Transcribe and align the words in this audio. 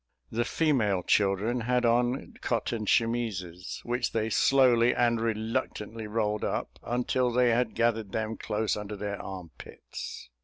The 0.31 0.45
female 0.45 1.03
children 1.03 1.59
had 1.61 1.85
on 1.85 2.33
cotton 2.41 2.87
chemises, 2.87 3.81
which 3.83 4.13
they 4.13 4.31
slowly 4.31 4.95
and 4.95 5.21
reluctantly 5.21 6.07
rolled 6.07 6.43
up, 6.43 6.79
until 6.83 7.29
they 7.31 7.49
had 7.49 7.75
gathered 7.75 8.11
them 8.11 8.35
close 8.35 8.75
under 8.75 8.95
their 8.95 9.21
armpits. 9.21 10.31